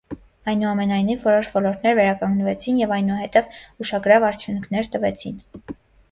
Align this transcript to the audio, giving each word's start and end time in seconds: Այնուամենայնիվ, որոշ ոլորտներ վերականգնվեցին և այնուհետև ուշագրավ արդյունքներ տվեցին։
Այնուամենայնիվ, 0.51 1.25
որոշ 1.27 1.49
ոլորտներ 1.57 1.91
վերականգնվեցին 1.99 2.79
և 2.83 2.93
այնուհետև 2.97 3.59
ուշագրավ 3.85 4.25
արդյունքներ 4.31 4.89
տվեցին։ 4.97 5.37